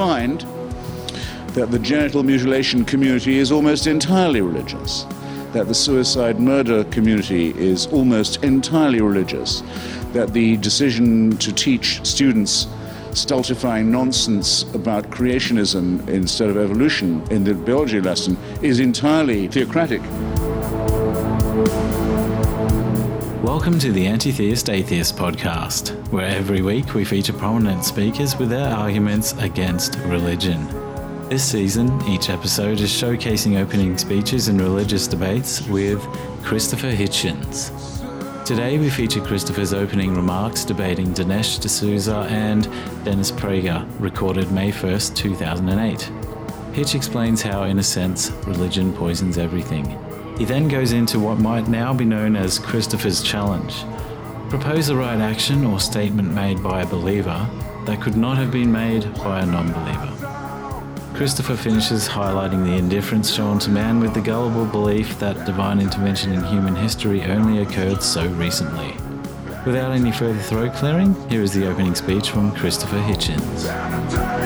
find 0.00 0.40
that 1.48 1.70
the 1.70 1.78
genital 1.78 2.22
mutilation 2.22 2.86
community 2.86 3.36
is 3.36 3.52
almost 3.52 3.86
entirely 3.86 4.40
religious, 4.40 5.04
that 5.52 5.68
the 5.68 5.74
suicide 5.74 6.40
murder 6.40 6.84
community 6.84 7.50
is 7.58 7.86
almost 7.88 8.42
entirely 8.42 9.02
religious, 9.02 9.62
that 10.14 10.32
the 10.32 10.56
decision 10.56 11.36
to 11.36 11.52
teach 11.52 12.02
students 12.02 12.66
stultifying 13.12 13.90
nonsense 13.90 14.62
about 14.72 15.10
creationism 15.10 16.08
instead 16.08 16.48
of 16.48 16.56
evolution 16.56 17.22
in 17.30 17.44
the 17.44 17.52
biology 17.52 18.00
lesson 18.00 18.38
is 18.62 18.80
entirely 18.80 19.48
theocratic. 19.48 20.00
Welcome 23.42 23.78
to 23.78 23.90
the 23.90 24.06
Anti-Theist 24.06 24.68
Atheist 24.68 25.16
podcast, 25.16 25.96
where 26.10 26.26
every 26.26 26.60
week 26.60 26.92
we 26.92 27.06
feature 27.06 27.32
prominent 27.32 27.86
speakers 27.86 28.36
with 28.36 28.50
their 28.50 28.68
arguments 28.68 29.32
against 29.38 29.96
religion. 30.00 30.66
This 31.30 31.42
season, 31.42 32.02
each 32.02 32.28
episode 32.28 32.80
is 32.80 32.90
showcasing 32.90 33.58
opening 33.58 33.96
speeches 33.96 34.48
in 34.48 34.58
religious 34.58 35.06
debates 35.06 35.66
with 35.68 36.02
Christopher 36.42 36.90
Hitchens. 36.90 37.70
Today 38.44 38.76
we 38.76 38.90
feature 38.90 39.22
Christopher's 39.22 39.72
opening 39.72 40.14
remarks 40.14 40.62
debating 40.62 41.14
Dinesh 41.14 41.62
D'Souza 41.62 42.26
and 42.28 42.64
Dennis 43.06 43.30
Prager, 43.30 43.88
recorded 43.98 44.52
May 44.52 44.70
1st, 44.70 45.16
2008. 45.16 46.12
Hitch 46.74 46.94
explains 46.94 47.40
how, 47.40 47.62
in 47.62 47.78
a 47.78 47.82
sense, 47.82 48.32
religion 48.46 48.92
poisons 48.92 49.38
everything 49.38 49.98
he 50.40 50.46
then 50.46 50.68
goes 50.68 50.92
into 50.92 51.20
what 51.20 51.38
might 51.38 51.68
now 51.68 51.92
be 51.92 52.06
known 52.06 52.34
as 52.34 52.58
Christopher's 52.58 53.22
Challenge. 53.22 53.84
Propose 54.48 54.86
the 54.86 54.96
right 54.96 55.20
action 55.20 55.66
or 55.66 55.78
statement 55.78 56.32
made 56.32 56.62
by 56.62 56.80
a 56.80 56.86
believer 56.86 57.46
that 57.84 58.00
could 58.00 58.16
not 58.16 58.38
have 58.38 58.50
been 58.50 58.72
made 58.72 59.02
by 59.16 59.42
a 59.42 59.44
non 59.44 59.70
believer. 59.70 61.12
Christopher 61.14 61.56
finishes 61.56 62.08
highlighting 62.08 62.64
the 62.64 62.72
indifference 62.72 63.30
shown 63.30 63.58
to 63.58 63.70
man 63.70 64.00
with 64.00 64.14
the 64.14 64.22
gullible 64.22 64.64
belief 64.64 65.18
that 65.18 65.44
divine 65.44 65.78
intervention 65.78 66.32
in 66.32 66.42
human 66.44 66.74
history 66.74 67.22
only 67.24 67.60
occurred 67.60 68.02
so 68.02 68.26
recently. 68.28 68.94
Without 69.66 69.92
any 69.92 70.10
further 70.10 70.40
throat 70.40 70.72
clearing, 70.72 71.14
here 71.28 71.42
is 71.42 71.52
the 71.52 71.68
opening 71.68 71.94
speech 71.94 72.30
from 72.30 72.50
Christopher 72.52 72.96
Hitchens. 72.96 74.39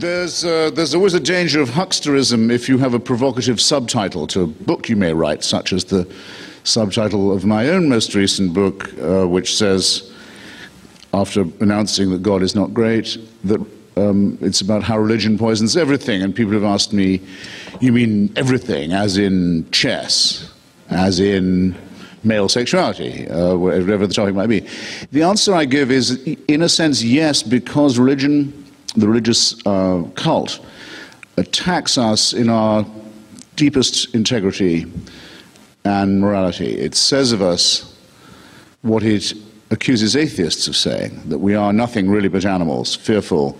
There's, 0.00 0.46
uh, 0.46 0.70
there's 0.70 0.94
always 0.94 1.12
a 1.12 1.20
danger 1.20 1.60
of 1.60 1.68
hucksterism 1.68 2.50
if 2.50 2.70
you 2.70 2.78
have 2.78 2.94
a 2.94 2.98
provocative 2.98 3.60
subtitle 3.60 4.26
to 4.28 4.40
a 4.40 4.46
book 4.46 4.88
you 4.88 4.96
may 4.96 5.12
write, 5.12 5.44
such 5.44 5.74
as 5.74 5.84
the 5.84 6.10
subtitle 6.64 7.30
of 7.30 7.44
my 7.44 7.68
own 7.68 7.86
most 7.86 8.14
recent 8.14 8.54
book, 8.54 8.90
uh, 8.98 9.28
which 9.28 9.54
says, 9.54 10.10
after 11.12 11.42
announcing 11.60 12.08
that 12.12 12.22
God 12.22 12.40
is 12.40 12.54
not 12.54 12.72
great, 12.72 13.18
that 13.44 13.60
um, 13.98 14.38
it's 14.40 14.62
about 14.62 14.82
how 14.82 14.96
religion 14.96 15.36
poisons 15.36 15.76
everything. 15.76 16.22
And 16.22 16.34
people 16.34 16.54
have 16.54 16.64
asked 16.64 16.94
me, 16.94 17.20
You 17.80 17.92
mean 17.92 18.32
everything, 18.36 18.92
as 18.92 19.18
in 19.18 19.70
chess, 19.70 20.50
as 20.88 21.20
in 21.20 21.76
male 22.24 22.48
sexuality, 22.48 23.28
uh, 23.28 23.54
whatever 23.54 24.06
the 24.06 24.14
topic 24.14 24.34
might 24.34 24.46
be? 24.46 24.66
The 25.12 25.24
answer 25.24 25.54
I 25.54 25.66
give 25.66 25.90
is, 25.90 26.24
in 26.48 26.62
a 26.62 26.70
sense, 26.70 27.02
yes, 27.02 27.42
because 27.42 27.98
religion 27.98 28.59
the 28.92 29.06
religious 29.06 29.54
uh, 29.66 30.02
cult 30.14 30.60
attacks 31.36 31.96
us 31.96 32.32
in 32.32 32.48
our 32.48 32.84
deepest 33.56 34.14
integrity 34.14 34.86
and 35.84 36.20
morality. 36.20 36.78
It 36.78 36.94
says 36.94 37.32
of 37.32 37.42
us 37.42 37.96
what 38.82 39.02
it 39.02 39.32
accuses 39.70 40.16
atheists 40.16 40.66
of 40.66 40.76
saying 40.76 41.22
that 41.28 41.38
we 41.38 41.54
are 41.54 41.72
nothing 41.72 42.10
really 42.10 42.28
but 42.28 42.44
animals, 42.44 42.94
fearful, 42.94 43.58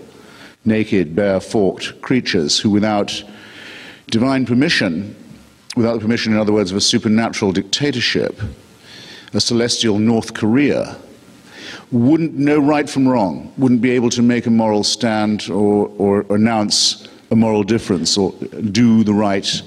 naked, 0.64 1.14
bare, 1.14 1.40
forked 1.40 2.00
creatures 2.02 2.58
who, 2.58 2.70
without 2.70 3.22
divine 4.10 4.44
permission, 4.44 5.14
without 5.76 5.94
the 5.94 6.00
permission, 6.00 6.32
in 6.32 6.38
other 6.38 6.52
words, 6.52 6.70
of 6.70 6.76
a 6.76 6.80
supernatural 6.80 7.52
dictatorship, 7.52 8.40
a 9.32 9.40
celestial 9.40 9.98
North 9.98 10.34
Korea, 10.34 10.96
wouldn't 11.90 12.34
know 12.34 12.58
right 12.58 12.88
from 12.88 13.08
wrong, 13.08 13.52
wouldn't 13.58 13.80
be 13.80 13.90
able 13.90 14.10
to 14.10 14.22
make 14.22 14.46
a 14.46 14.50
moral 14.50 14.84
stand 14.84 15.48
or, 15.50 15.88
or 15.98 16.26
announce 16.30 17.08
a 17.30 17.36
moral 17.36 17.62
difference 17.62 18.18
or 18.18 18.32
do 18.72 19.04
the 19.04 19.14
right 19.14 19.62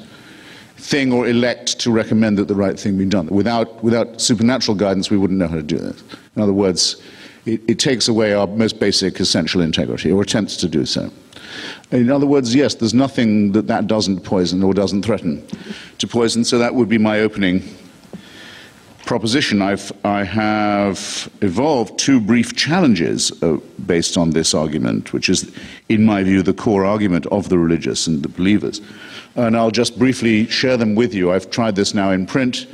thing 0.78 1.14
or 1.14 1.28
elect 1.28 1.80
to 1.80 1.92
recommend 1.92 2.38
that 2.38 2.48
the 2.48 2.56
right 2.56 2.78
thing 2.80 2.98
be 2.98 3.06
done. 3.06 3.28
Without, 3.28 3.84
without 3.84 4.20
supernatural 4.20 4.76
guidance, 4.76 5.10
we 5.10 5.18
wouldn't 5.18 5.40
know 5.40 5.48
how 5.48 5.56
to 5.56 5.64
do 5.64 5.78
that. 5.78 6.02
In 6.36 6.42
other 6.42 6.54
words, 6.54 7.02
it, 7.46 7.62
it 7.68 7.80
takes 7.80 8.08
away 8.08 8.34
our 8.34 8.48
most 8.48 8.80
basic 8.80 9.20
essential 9.20 9.62
integrity 9.62 10.12
or 10.12 10.22
attempts 10.22 10.58
to 10.58 10.68
do 10.68 10.86
so. 10.86 11.10
In 11.92 12.10
other 12.10 12.26
words, 12.26 12.56
yes, 12.56 12.76
there's 12.76 12.94
nothing 12.94 13.52
that 13.52 13.68
that 13.68 13.88
doesn't 13.88 14.22
poison 14.22 14.64
or 14.64 14.74
doesn't 14.74 15.04
threaten 15.04 15.46
to 16.00 16.08
poison, 16.08 16.44
so 16.44 16.58
that 16.58 16.74
would 16.74 16.90
be 16.90 16.98
my 16.98 17.20
opening 17.20 17.62
proposition, 19.06 19.62
I've, 19.62 19.92
I 20.04 20.24
have 20.24 21.30
evolved 21.42 22.00
two 22.00 22.20
brief 22.20 22.56
challenges 22.56 23.32
uh, 23.44 23.58
based 23.86 24.18
on 24.18 24.32
this 24.32 24.54
argument, 24.54 25.14
which 25.14 25.30
is, 25.30 25.54
in 25.90 26.06
my 26.06 26.24
view, 26.24 26.42
the 26.42 26.54
core 26.54 26.86
argument 26.86 27.26
of 27.28 27.50
the 27.50 27.58
religious 27.58 28.08
and 28.08 28.24
the 28.24 28.30
believers. 28.30 28.82
And 29.36 29.58
I'll 29.58 29.72
just 29.72 29.98
briefly 29.98 30.48
share 30.48 30.78
them 30.78 30.96
with 30.96 31.14
you. 31.14 31.32
I've 31.32 31.50
tried 31.50 31.76
this 31.76 31.94
now 31.94 32.12
in 32.12 32.26
print, 32.26 32.68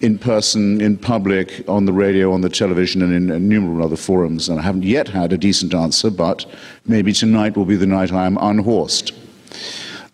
in 0.00 0.18
person, 0.18 0.80
in 0.80 0.96
public, 0.96 1.64
on 1.68 1.84
the 1.84 1.92
radio, 1.92 2.32
on 2.32 2.40
the 2.40 2.48
television, 2.48 3.02
and 3.02 3.12
in 3.12 3.30
innumerable 3.30 3.84
other 3.84 3.96
forums, 3.96 4.48
and 4.48 4.58
I 4.58 4.62
haven't 4.62 4.84
yet 4.84 5.08
had 5.08 5.32
a 5.32 5.38
decent 5.38 5.74
answer, 5.74 6.10
but 6.10 6.46
maybe 6.86 7.12
tonight 7.12 7.56
will 7.56 7.64
be 7.64 7.76
the 7.76 7.86
night 7.86 8.12
I 8.12 8.24
am 8.24 8.38
unhorsed. 8.40 9.12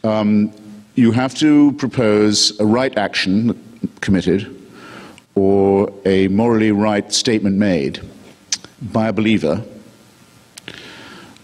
Um, 0.02 0.52
you 0.94 1.12
have 1.12 1.34
to 1.36 1.72
propose 1.72 2.58
a 2.58 2.64
right 2.64 2.96
action 2.96 3.62
committed 4.00 4.55
or 5.36 5.92
a 6.04 6.26
morally 6.28 6.72
right 6.72 7.12
statement 7.12 7.56
made 7.56 8.00
by 8.80 9.08
a 9.08 9.12
believer 9.12 9.62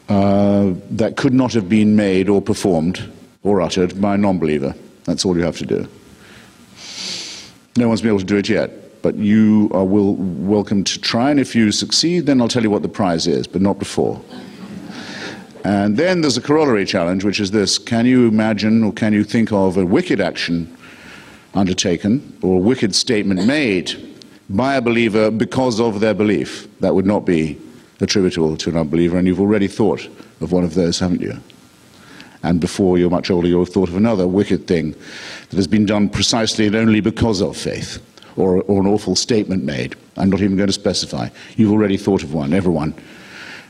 uh, 0.08 0.72
that 0.90 1.16
could 1.16 1.32
not 1.32 1.52
have 1.52 1.68
been 1.68 1.94
made 1.94 2.28
or 2.28 2.42
performed 2.42 3.08
or 3.44 3.60
uttered 3.60 4.00
by 4.00 4.14
a 4.14 4.18
non 4.18 4.38
believer. 4.38 4.74
That's 5.04 5.24
all 5.24 5.36
you 5.36 5.44
have 5.44 5.58
to 5.58 5.66
do. 5.66 5.88
No 7.76 7.88
one's 7.88 8.00
been 8.00 8.10
able 8.10 8.18
to 8.18 8.24
do 8.24 8.36
it 8.36 8.48
yet, 8.48 9.02
but 9.02 9.14
you 9.14 9.70
are 9.72 9.84
will, 9.84 10.14
welcome 10.14 10.84
to 10.84 11.00
try, 11.00 11.30
and 11.30 11.40
if 11.40 11.54
you 11.54 11.72
succeed, 11.72 12.26
then 12.26 12.40
I'll 12.40 12.48
tell 12.48 12.62
you 12.62 12.70
what 12.70 12.82
the 12.82 12.88
prize 12.88 13.26
is, 13.26 13.46
but 13.46 13.62
not 13.62 13.78
before. 13.78 14.20
And 15.64 15.96
then 15.96 16.20
there's 16.22 16.36
a 16.36 16.42
corollary 16.42 16.84
challenge, 16.84 17.24
which 17.24 17.40
is 17.40 17.50
this 17.50 17.78
Can 17.78 18.06
you 18.06 18.26
imagine 18.26 18.82
or 18.84 18.92
can 18.92 19.12
you 19.12 19.22
think 19.22 19.52
of 19.52 19.76
a 19.76 19.84
wicked 19.84 20.20
action 20.20 20.76
undertaken 21.54 22.36
or 22.42 22.56
a 22.56 22.60
wicked 22.60 22.94
statement 22.94 23.46
made 23.46 24.14
by 24.48 24.74
a 24.74 24.80
believer 24.80 25.30
because 25.30 25.80
of 25.80 26.00
their 26.00 26.14
belief. 26.14 26.68
That 26.80 26.94
would 26.94 27.06
not 27.06 27.24
be 27.24 27.58
attributable 28.00 28.56
to 28.56 28.70
an 28.70 28.76
unbeliever, 28.76 29.16
and 29.16 29.26
you've 29.26 29.40
already 29.40 29.68
thought 29.68 30.08
of 30.40 30.52
one 30.52 30.64
of 30.64 30.74
those, 30.74 30.98
haven't 30.98 31.20
you? 31.20 31.36
And 32.42 32.60
before 32.60 32.98
you're 32.98 33.10
much 33.10 33.30
older, 33.30 33.46
you'll 33.46 33.64
have 33.64 33.72
thought 33.72 33.88
of 33.88 33.96
another 33.96 34.26
wicked 34.26 34.66
thing 34.66 34.92
that 35.50 35.56
has 35.56 35.68
been 35.68 35.86
done 35.86 36.08
precisely 36.08 36.66
and 36.66 36.74
only 36.74 37.00
because 37.00 37.40
of 37.40 37.56
faith, 37.56 38.02
or, 38.36 38.62
or 38.62 38.80
an 38.80 38.86
awful 38.88 39.14
statement 39.14 39.62
made. 39.62 39.94
I'm 40.16 40.30
not 40.30 40.40
even 40.40 40.56
going 40.56 40.66
to 40.66 40.72
specify. 40.72 41.28
You've 41.56 41.70
already 41.70 41.96
thought 41.96 42.22
of 42.22 42.34
one. 42.34 42.52
Everyone 42.52 42.94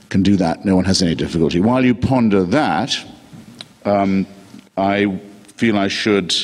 can 0.08 0.22
do 0.22 0.36
that. 0.36 0.64
No 0.64 0.76
one 0.76 0.84
has 0.86 1.02
any 1.02 1.14
difficulty. 1.14 1.60
While 1.60 1.84
you 1.84 1.94
ponder 1.94 2.44
that, 2.44 2.96
um, 3.84 4.26
I 4.76 5.20
feel 5.56 5.76
I 5.78 5.88
should 5.88 6.34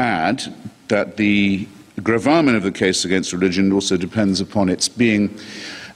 add 0.00 0.54
that 0.88 1.16
the 1.16 1.66
gravamen 2.02 2.54
of 2.54 2.62
the 2.62 2.72
case 2.72 3.04
against 3.04 3.32
religion 3.32 3.72
also 3.72 3.96
depends 3.96 4.40
upon 4.40 4.68
its 4.68 4.88
being 4.88 5.38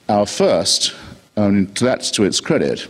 our 0.09 0.27
first, 0.27 0.95
and 1.37 1.75
that's 1.77 2.11
to 2.11 2.25
its 2.25 2.41
credit, 2.41 2.87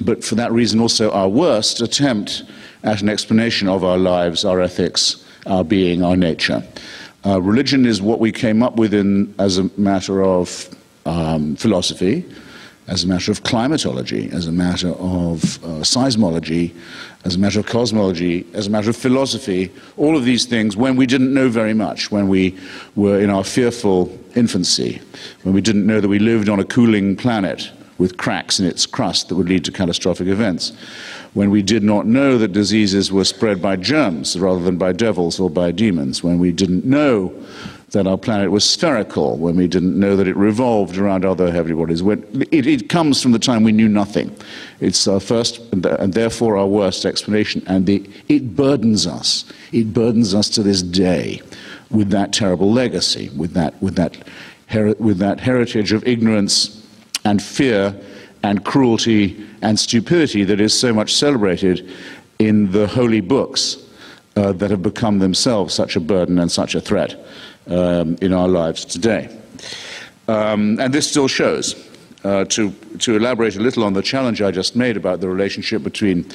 but 0.00 0.22
for 0.22 0.34
that 0.34 0.52
reason 0.52 0.80
also 0.80 1.10
our 1.12 1.28
worst 1.28 1.80
attempt 1.80 2.44
at 2.82 3.02
an 3.02 3.08
explanation 3.08 3.68
of 3.68 3.82
our 3.84 3.98
lives, 3.98 4.44
our 4.44 4.60
ethics, 4.60 5.24
our 5.46 5.64
being, 5.64 6.04
our 6.04 6.16
nature. 6.16 6.62
Uh, 7.24 7.40
religion 7.40 7.86
is 7.86 8.00
what 8.00 8.20
we 8.20 8.32
came 8.32 8.62
up 8.62 8.76
with 8.76 8.94
in, 8.94 9.34
as 9.38 9.58
a 9.58 9.64
matter 9.78 10.22
of 10.22 10.68
um, 11.06 11.56
philosophy, 11.56 12.24
as 12.90 13.04
a 13.04 13.06
matter 13.06 13.30
of 13.30 13.44
climatology, 13.44 14.28
as 14.32 14.48
a 14.48 14.52
matter 14.52 14.88
of 14.88 15.64
uh, 15.64 15.80
seismology, 15.82 16.74
as 17.24 17.36
a 17.36 17.38
matter 17.38 17.60
of 17.60 17.66
cosmology, 17.66 18.44
as 18.52 18.66
a 18.66 18.70
matter 18.70 18.90
of 18.90 18.96
philosophy, 18.96 19.70
all 19.96 20.16
of 20.16 20.24
these 20.24 20.44
things 20.44 20.76
when 20.76 20.96
we 20.96 21.06
didn't 21.06 21.32
know 21.32 21.48
very 21.48 21.72
much, 21.72 22.10
when 22.10 22.28
we 22.28 22.58
were 22.96 23.20
in 23.20 23.30
our 23.30 23.44
fearful 23.44 24.18
infancy, 24.34 25.00
when 25.44 25.54
we 25.54 25.60
didn't 25.60 25.86
know 25.86 26.00
that 26.00 26.08
we 26.08 26.18
lived 26.18 26.48
on 26.48 26.58
a 26.58 26.64
cooling 26.64 27.14
planet 27.14 27.70
with 27.98 28.16
cracks 28.16 28.58
in 28.58 28.66
its 28.66 28.86
crust 28.86 29.28
that 29.28 29.36
would 29.36 29.48
lead 29.48 29.64
to 29.64 29.70
catastrophic 29.70 30.26
events, 30.26 30.72
when 31.34 31.48
we 31.48 31.62
did 31.62 31.84
not 31.84 32.06
know 32.06 32.38
that 32.38 32.52
diseases 32.52 33.12
were 33.12 33.24
spread 33.24 33.62
by 33.62 33.76
germs 33.76 34.36
rather 34.36 34.62
than 34.62 34.76
by 34.76 34.90
devils 34.90 35.38
or 35.38 35.48
by 35.48 35.70
demons, 35.70 36.24
when 36.24 36.40
we 36.40 36.50
didn't 36.50 36.84
know 36.84 37.32
that 37.92 38.06
our 38.06 38.16
planet 38.16 38.50
was 38.50 38.68
spherical, 38.68 39.36
when 39.36 39.56
we 39.56 39.66
didn't 39.66 39.98
know 39.98 40.14
that 40.14 40.28
it 40.28 40.36
revolved 40.36 40.96
around 40.96 41.24
other 41.24 41.50
heavenly 41.50 41.76
bodies. 41.76 42.00
It, 42.52 42.66
it 42.66 42.88
comes 42.88 43.20
from 43.20 43.32
the 43.32 43.38
time 43.38 43.64
we 43.64 43.72
knew 43.72 43.88
nothing. 43.88 44.34
It's 44.78 45.08
our 45.08 45.18
first 45.18 45.60
and, 45.72 45.84
and 45.84 46.14
therefore 46.14 46.56
our 46.56 46.68
worst 46.68 47.04
explanation, 47.04 47.62
and 47.66 47.86
the, 47.86 48.08
it 48.28 48.54
burdens 48.54 49.06
us. 49.06 49.44
It 49.72 49.92
burdens 49.92 50.34
us 50.34 50.48
to 50.50 50.62
this 50.62 50.82
day 50.82 51.42
with 51.90 52.10
that 52.10 52.32
terrible 52.32 52.72
legacy, 52.72 53.28
with 53.30 53.54
that, 53.54 53.80
with 53.82 53.96
that, 53.96 54.16
with 55.00 55.18
that 55.18 55.40
heritage 55.40 55.92
of 55.92 56.06
ignorance 56.06 56.86
and 57.24 57.42
fear 57.42 57.98
and 58.44 58.64
cruelty 58.64 59.44
and 59.62 59.78
stupidity 59.78 60.44
that 60.44 60.60
is 60.60 60.78
so 60.78 60.92
much 60.92 61.12
celebrated 61.12 61.90
in 62.38 62.70
the 62.70 62.86
holy 62.86 63.20
books 63.20 63.76
uh, 64.36 64.52
that 64.52 64.70
have 64.70 64.82
become 64.82 65.18
themselves 65.18 65.74
such 65.74 65.96
a 65.96 66.00
burden 66.00 66.38
and 66.38 66.50
such 66.50 66.74
a 66.74 66.80
threat 66.80 67.20
um, 67.70 68.16
in 68.20 68.32
our 68.32 68.48
lives 68.48 68.84
today. 68.84 69.28
Um, 70.28 70.78
and 70.80 70.92
this 70.92 71.08
still 71.08 71.28
shows. 71.28 71.86
Uh, 72.22 72.44
to, 72.44 72.70
to 72.98 73.16
elaborate 73.16 73.56
a 73.56 73.60
little 73.60 73.82
on 73.82 73.94
the 73.94 74.02
challenge 74.02 74.42
I 74.42 74.50
just 74.50 74.76
made 74.76 74.98
about 74.98 75.22
the 75.22 75.28
relationship 75.30 75.82
between 75.82 76.26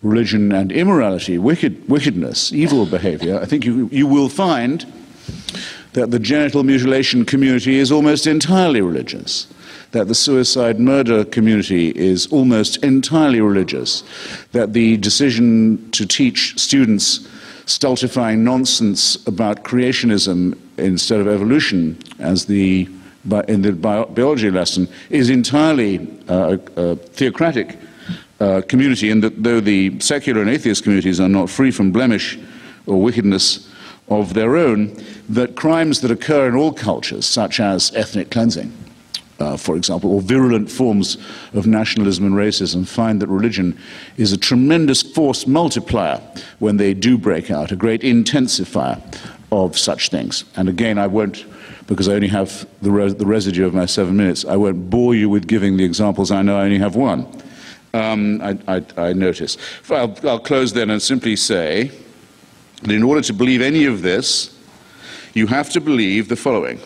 religion 0.00 0.52
and 0.52 0.70
immorality, 0.70 1.38
wicked, 1.38 1.88
wickedness, 1.88 2.52
evil 2.52 2.86
behavior, 2.86 3.40
I 3.40 3.44
think 3.44 3.64
you, 3.64 3.88
you 3.90 4.06
will 4.06 4.28
find 4.28 4.86
that 5.94 6.12
the 6.12 6.20
genital 6.20 6.62
mutilation 6.62 7.24
community 7.24 7.78
is 7.78 7.90
almost 7.90 8.28
entirely 8.28 8.80
religious, 8.80 9.48
that 9.90 10.06
the 10.06 10.14
suicide 10.14 10.78
murder 10.78 11.24
community 11.24 11.88
is 11.90 12.28
almost 12.28 12.76
entirely 12.84 13.40
religious, 13.40 14.04
that 14.52 14.72
the 14.72 14.98
decision 14.98 15.90
to 15.90 16.06
teach 16.06 16.56
students 16.60 17.26
stultifying 17.66 18.44
nonsense 18.44 19.16
about 19.26 19.64
creationism 19.64 20.56
instead 20.78 21.20
of 21.20 21.28
evolution 21.28 21.98
as 22.18 22.46
the 22.46 22.88
in 23.48 23.62
the 23.62 23.72
biology 23.72 24.50
lesson 24.50 24.86
is 25.08 25.30
entirely 25.30 26.06
uh, 26.28 26.58
a 26.76 26.96
theocratic 26.96 27.78
uh, 28.40 28.60
community, 28.68 29.10
and 29.10 29.22
that 29.22 29.42
though 29.42 29.60
the 29.60 29.98
secular 30.00 30.42
and 30.42 30.50
atheist 30.50 30.82
communities 30.82 31.20
are 31.20 31.28
not 31.28 31.48
free 31.48 31.70
from 31.70 31.90
blemish 31.90 32.38
or 32.86 33.00
wickedness 33.00 33.70
of 34.08 34.34
their 34.34 34.56
own, 34.56 34.94
that 35.28 35.56
crimes 35.56 36.00
that 36.02 36.10
occur 36.10 36.48
in 36.48 36.54
all 36.54 36.72
cultures, 36.72 37.24
such 37.24 37.60
as 37.60 37.94
ethnic 37.94 38.30
cleansing, 38.30 38.70
uh, 39.38 39.56
for 39.56 39.76
example, 39.76 40.12
or 40.12 40.20
virulent 40.20 40.70
forms 40.70 41.16
of 41.54 41.66
nationalism 41.66 42.26
and 42.26 42.34
racism, 42.34 42.86
find 42.86 43.22
that 43.22 43.28
religion 43.28 43.78
is 44.18 44.32
a 44.32 44.36
tremendous 44.36 45.00
force 45.02 45.46
multiplier 45.46 46.20
when 46.58 46.76
they 46.76 46.92
do 46.92 47.16
break 47.16 47.50
out, 47.50 47.72
a 47.72 47.76
great 47.76 48.02
intensifier 48.02 49.00
of 49.54 49.78
such 49.78 50.08
things. 50.08 50.44
And 50.56 50.68
again, 50.68 50.98
I 50.98 51.06
won't, 51.06 51.44
because 51.86 52.08
I 52.08 52.14
only 52.14 52.28
have 52.28 52.66
the, 52.82 52.90
res- 52.90 53.14
the 53.14 53.26
residue 53.26 53.66
of 53.66 53.74
my 53.74 53.86
seven 53.86 54.16
minutes, 54.16 54.44
I 54.44 54.56
won't 54.56 54.90
bore 54.90 55.14
you 55.14 55.28
with 55.28 55.46
giving 55.46 55.76
the 55.76 55.84
examples. 55.84 56.30
I 56.30 56.42
know 56.42 56.58
I 56.58 56.64
only 56.64 56.78
have 56.78 56.96
one. 56.96 57.26
Um, 57.92 58.40
I, 58.42 58.58
I, 58.66 58.84
I, 58.96 59.12
notice. 59.12 59.56
I'll, 59.88 60.16
I'll 60.24 60.40
close 60.40 60.72
then 60.72 60.90
and 60.90 61.00
simply 61.00 61.36
say 61.36 61.92
that 62.82 62.90
in 62.90 63.02
order 63.02 63.20
to 63.22 63.32
believe 63.32 63.60
any 63.60 63.84
of 63.84 64.02
this, 64.02 64.58
you 65.34 65.46
have 65.46 65.70
to 65.70 65.80
believe 65.80 66.28
the 66.28 66.36
following 66.36 66.80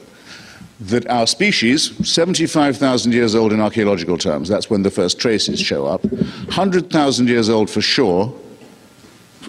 that 0.80 1.08
our 1.08 1.26
species, 1.26 1.92
75,000 2.08 3.12
years 3.12 3.34
old 3.34 3.52
in 3.52 3.60
archaeological 3.60 4.16
terms, 4.16 4.48
that's 4.48 4.70
when 4.70 4.82
the 4.82 4.90
first 4.90 5.18
traces 5.18 5.58
show 5.58 5.86
up, 5.86 6.04
100,000 6.04 7.28
years 7.28 7.48
old 7.48 7.68
for 7.68 7.80
sure. 7.80 8.32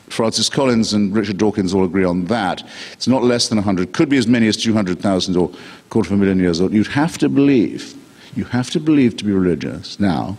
Francis 0.09 0.49
Collins 0.49 0.93
and 0.93 1.15
Richard 1.15 1.37
Dawkins 1.37 1.73
all 1.73 1.83
agree 1.83 2.03
on 2.03 2.25
that. 2.25 2.67
It's 2.93 3.07
not 3.07 3.23
less 3.23 3.47
than 3.47 3.57
100, 3.57 3.93
could 3.93 4.09
be 4.09 4.17
as 4.17 4.27
many 4.27 4.47
as 4.47 4.57
200,000 4.57 5.37
or 5.37 5.51
quarter 5.89 6.09
of 6.09 6.13
a 6.13 6.17
million 6.17 6.39
years 6.39 6.59
old. 6.59 6.73
You'd 6.73 6.87
have 6.87 7.17
to 7.19 7.29
believe, 7.29 7.95
you 8.35 8.43
have 8.45 8.69
to 8.71 8.79
believe 8.79 9.17
to 9.17 9.25
be 9.25 9.31
religious 9.31 9.99
now, 9.99 10.37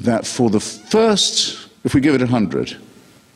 that 0.00 0.26
for 0.26 0.50
the 0.50 0.60
first, 0.60 1.68
if 1.84 1.94
we 1.94 2.00
give 2.00 2.14
it 2.14 2.20
100 2.20 2.76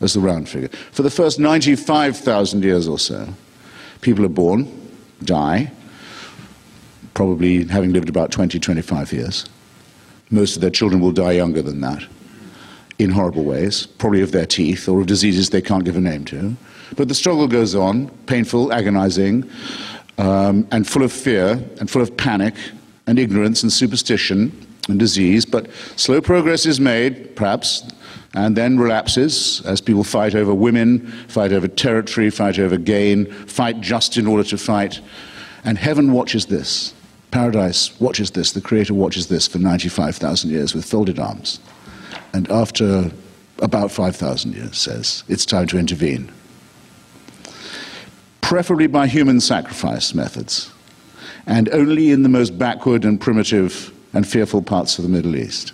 as 0.01 0.15
the 0.15 0.21
round 0.21 0.49
figure, 0.49 0.69
for 0.93 1.03
the 1.03 1.11
first 1.11 1.39
95,000 1.39 2.65
years 2.65 2.89
or 2.89 2.99
so, 2.99 3.29
people 4.01 4.25
are 4.25 4.31
born, 4.31 4.91
die, 5.25 5.71
probably 7.15 7.67
having 7.67 7.93
lived 7.93 8.09
about 8.09 8.31
20, 8.31 8.59
25 8.59 9.13
years. 9.13 9.47
Most 10.31 10.57
of 10.57 10.61
their 10.61 10.71
children 10.71 11.01
will 11.01 11.13
die 11.13 11.33
younger 11.33 11.63
than 11.63 11.81
that 11.81 12.03
in 12.99 13.11
horrible 13.11 13.45
ways, 13.45 13.87
probably 13.87 14.23
of 14.23 14.33
their 14.33 14.47
teeth 14.47 14.89
or 14.89 15.01
of 15.01 15.07
diseases 15.07 15.51
they 15.51 15.61
can't 15.61 15.85
give 15.85 15.97
a 15.97 16.01
name 16.01 16.25
to. 16.27 16.57
But 16.97 17.09
the 17.09 17.15
struggle 17.15 17.49
goes 17.49 17.75
on, 17.75 18.09
painful, 18.27 18.73
agonizing, 18.73 19.51
um, 20.19 20.67
and 20.71 20.87
full 20.87 21.03
of 21.03 21.13
fear 21.13 21.63
and 21.79 21.91
full 21.91 22.03
of 22.03 22.17
panic 22.17 22.55
and 23.07 23.19
ignorance 23.19 23.63
and 23.63 23.73
superstition 23.73 24.67
and 24.89 24.99
disease. 24.99 25.45
But 25.45 25.69
slow 25.97 26.21
progress 26.21 26.65
is 26.65 26.81
made, 26.81 27.37
perhaps, 27.37 27.83
and 28.35 28.57
then 28.57 28.79
relapses 28.79 29.63
as 29.65 29.81
people 29.81 30.05
fight 30.05 30.35
over 30.35 30.55
women, 30.55 31.07
fight 31.29 31.53
over 31.53 31.69
territory, 31.69 32.31
fight 32.31 32.59
over 32.59 32.77
gain, 32.77 33.31
fight 33.47 33.81
just 33.81 34.17
in 34.17 34.27
order 34.27 34.45
to 34.45 34.59
fight. 34.59 35.01
And 35.65 35.77
heaven 35.77 36.13
watches 36.13 36.47
this. 36.47 36.95
Paradise 37.31 37.99
watches 38.01 38.31
this, 38.31 38.53
the 38.53 38.61
Creator 38.61 38.95
watches 38.95 39.27
this 39.27 39.49
for 39.49 39.59
95,000 39.59 40.51
years 40.51 40.75
with 40.75 40.85
folded 40.85 41.19
arms. 41.19 41.61
And 42.33 42.51
after 42.51 43.11
about 43.61 43.91
5,000 43.91 44.55
years, 44.55 44.77
says, 44.77 45.25
it's 45.29 45.47
time 45.47 45.67
to 45.69 45.79
intervene. 45.79 46.31
Preferably 48.41 48.87
by 48.87 49.07
human 49.07 49.41
sacrifice 49.41 50.15
methods, 50.15 50.71
and 51.47 51.69
only 51.71 52.11
in 52.11 52.23
the 52.23 52.29
most 52.29 52.59
backward 52.59 53.05
and 53.05 53.21
primitive 53.21 53.93
and 54.13 54.27
fearful 54.27 54.63
parts 54.63 54.99
of 54.99 55.05
the 55.05 55.09
Middle 55.09 55.37
East. 55.37 55.73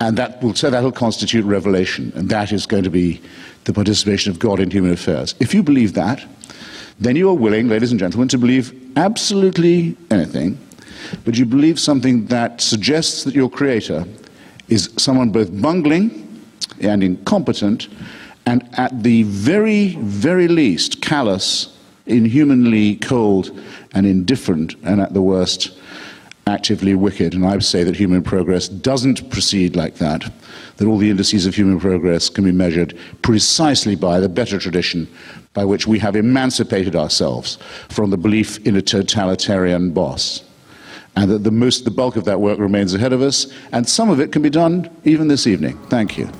And 0.00 0.16
that 0.16 0.42
will, 0.42 0.54
so 0.54 0.70
that 0.70 0.82
will 0.82 0.92
constitute 0.92 1.44
revelation, 1.44 2.12
and 2.14 2.28
that 2.28 2.52
is 2.52 2.66
going 2.66 2.84
to 2.84 2.90
be 2.90 3.20
the 3.64 3.72
participation 3.72 4.30
of 4.30 4.38
God 4.38 4.60
in 4.60 4.70
human 4.70 4.92
affairs. 4.92 5.34
If 5.40 5.54
you 5.54 5.62
believe 5.62 5.94
that, 5.94 6.24
then 7.00 7.16
you 7.16 7.28
are 7.28 7.34
willing, 7.34 7.68
ladies 7.68 7.90
and 7.90 8.00
gentlemen, 8.00 8.28
to 8.28 8.38
believe 8.38 8.72
absolutely 8.96 9.96
anything, 10.10 10.58
but 11.24 11.36
you 11.36 11.46
believe 11.46 11.78
something 11.78 12.26
that 12.26 12.60
suggests 12.60 13.24
that 13.24 13.34
your 13.34 13.50
Creator 13.50 14.04
is 14.68 14.90
someone 14.96 15.30
both 15.30 15.60
bungling 15.60 16.44
and 16.80 17.02
incompetent, 17.02 17.88
and 18.46 18.68
at 18.78 19.02
the 19.02 19.22
very, 19.24 19.96
very 19.96 20.48
least, 20.48 21.02
callous, 21.02 21.76
inhumanly 22.06 22.96
cold, 22.96 23.58
and 23.92 24.06
indifferent, 24.06 24.74
and 24.84 25.00
at 25.00 25.12
the 25.14 25.22
worst, 25.22 25.78
actively 26.46 26.94
wicked. 26.94 27.34
And 27.34 27.44
I 27.44 27.52
would 27.52 27.64
say 27.64 27.84
that 27.84 27.94
human 27.94 28.22
progress 28.22 28.68
doesn't 28.68 29.30
proceed 29.30 29.76
like 29.76 29.96
that, 29.96 30.32
that 30.78 30.86
all 30.86 30.96
the 30.96 31.10
indices 31.10 31.44
of 31.46 31.54
human 31.54 31.78
progress 31.78 32.30
can 32.30 32.44
be 32.44 32.52
measured 32.52 32.96
precisely 33.22 33.94
by 33.94 34.18
the 34.18 34.28
better 34.28 34.58
tradition 34.58 35.08
by 35.52 35.64
which 35.64 35.86
we 35.86 35.98
have 35.98 36.16
emancipated 36.16 36.96
ourselves 36.96 37.58
from 37.88 38.10
the 38.10 38.16
belief 38.16 38.64
in 38.66 38.76
a 38.76 38.82
totalitarian 38.82 39.90
boss. 39.90 40.42
And 41.18 41.32
that 41.32 41.42
the, 41.42 41.50
most, 41.50 41.84
the 41.84 41.90
bulk 41.90 42.14
of 42.14 42.24
that 42.26 42.40
work 42.40 42.60
remains 42.60 42.94
ahead 42.94 43.12
of 43.12 43.22
us, 43.22 43.52
and 43.72 43.88
some 43.88 44.08
of 44.08 44.20
it 44.20 44.30
can 44.30 44.40
be 44.40 44.50
done 44.50 44.88
even 45.02 45.26
this 45.26 45.48
evening. 45.48 45.76
Thank 45.88 46.16
you. 46.16 46.30